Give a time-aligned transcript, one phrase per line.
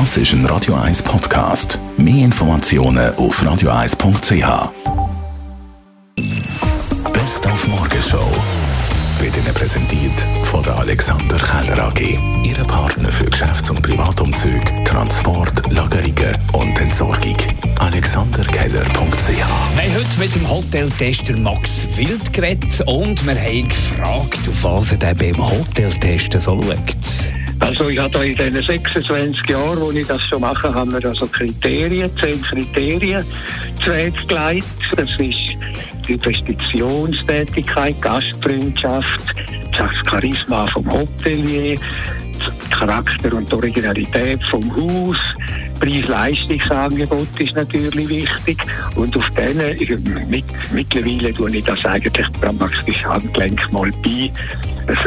[0.00, 1.78] Das ist ein Radio 1 Podcast.
[1.96, 4.72] Mehr Informationen auf radio1.ch.
[7.12, 8.28] Best auf Morgenshow
[9.20, 12.18] wird Ihnen präsentiert von der Alexander Keller AG.
[12.42, 17.36] Ihre Partner für Geschäfts- und Privatumzüge, Transport, Lagerungen und Entsorgung.
[17.78, 24.64] AlexanderKeller.ch Wir haben heute mit dem Hoteltester Max Wild geredet und wir haben gefragt, auf
[24.64, 27.23] was er beim Hoteltesten so schaut.
[27.60, 31.26] Also ich habe in diesen 26 Jahren, wo ich das schon mache, haben wir also
[31.26, 33.24] Kriterien, zehn Kriterien
[33.82, 34.66] zurechtgelegt.
[34.96, 35.56] Das ist
[36.06, 39.34] die Investitionstätigkeit, Gastfreundschaft,
[39.76, 41.78] das Charisma vom Hotelier,
[42.70, 45.16] Charakter und Originalität vom Haus,
[45.80, 48.58] Preis-Leistungsangebot ist natürlich wichtig
[48.96, 54.30] und auf denen, mit, mittlerweile tue ich das eigentlich praktisch Handgelenk mal bei.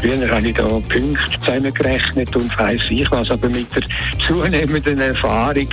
[0.00, 3.82] Früher habe ich da Punkte zusammengerechnet und weiss ich was, aber mit der
[4.26, 5.68] zunehmenden Erfahrung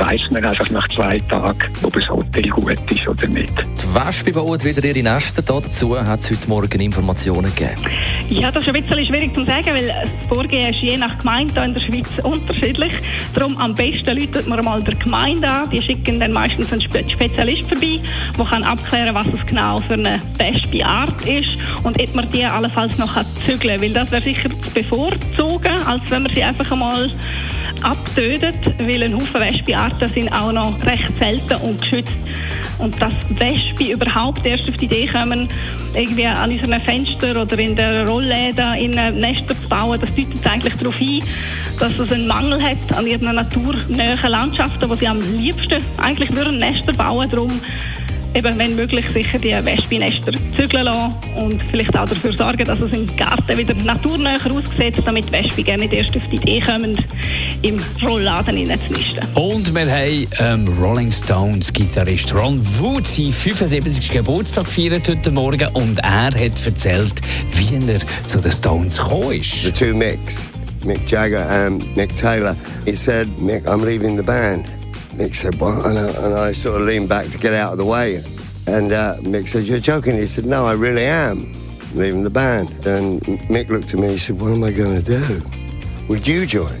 [0.00, 3.52] weiss man einfach nach zwei Tagen, ob ein Hotel gut ist oder nicht.
[3.58, 5.42] Die Wespe baut wieder ihre Nester.
[5.42, 7.76] Dazu hat es heute Morgen Informationen gegeben.
[8.30, 11.60] Ja, das ist ein bisschen schwierig zu sagen, weil das Vorgehen ist je nach Gemeinde
[11.64, 12.94] in der Schweiz unterschiedlich.
[13.34, 15.68] Darum am besten läutet man mal der Gemeinde an.
[15.70, 18.00] Die schicken dann meistens einen Spezialist vorbei,
[18.38, 22.96] der kann abklären, was es genau für eine Wespe-Art ist und ob man die allenfalls
[22.98, 23.82] noch zügeln kann.
[23.82, 27.10] Weil das wäre sicher zu bevorzugen, als wenn man sie einfach einmal
[27.82, 32.12] abtötet, weil ein Haufen Wespenarten sind auch noch recht selten und geschützt.
[32.78, 35.48] Und dass Wespen überhaupt erst auf die Idee kommen,
[35.94, 40.74] irgendwie an unseren Fenstern oder in der Rollläden in Nester zu bauen, das deutet eigentlich
[40.76, 41.22] darauf hin,
[41.78, 46.58] dass es einen Mangel hat an ihren naturnähen Landschaften, wo sie am liebsten eigentlich würden
[46.58, 47.28] Nester bauen.
[47.30, 47.50] Darum
[48.34, 52.92] eben, wenn möglich, sicher die Wespennester zügeln lassen und vielleicht auch dafür sorgen, dass es
[52.92, 56.96] im Garten wieder naturnäher aussieht, damit Wespen gerne nicht erst auf die Idee kommen,
[57.62, 59.26] im Rollladen reinzunisten.
[59.34, 64.10] Und wir haben ähm, Rolling Stones Gitarrist Ron Wood seinen 75.
[64.10, 67.12] Geburtstag gefeiert heute Morgen und er hat erzählt,
[67.56, 69.62] wie er zu den Stones gekommen ist.
[69.62, 70.48] The two Micks,
[70.84, 74.66] Mick Jagger and Mick Taylor, he said, Mick, I'm leaving the band.
[75.16, 75.84] Mick said, what?
[75.84, 78.22] And I, and I sort of leaned back to get out of the way.
[78.66, 80.16] And uh, Mick said, you're joking?
[80.16, 81.52] He said, no, I really am
[81.94, 82.70] leaving the band.
[82.86, 83.20] And
[83.50, 85.42] Mick looked at me and he said, what am I going to do?
[86.08, 86.80] Would you join?